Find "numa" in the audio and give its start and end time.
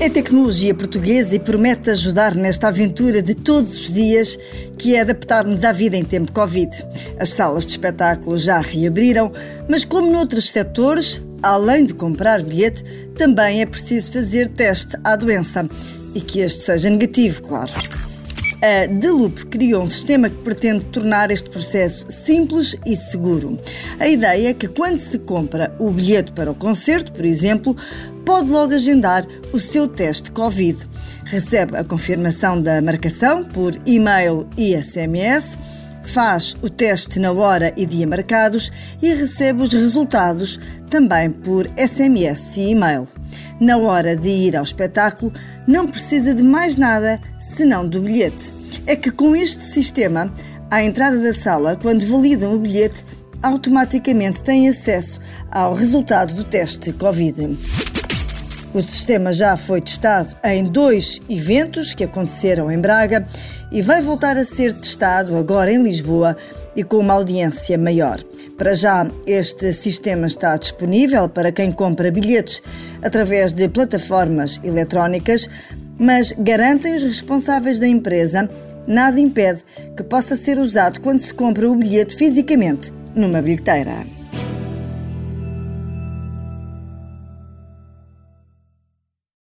83.16-83.42